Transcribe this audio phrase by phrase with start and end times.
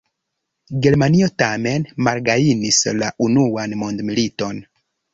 [0.85, 4.69] Germanio tamen malgajnis la Unuan mondmiliton.